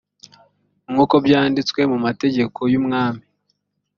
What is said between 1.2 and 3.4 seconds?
byanditswe mu mategeko y umwami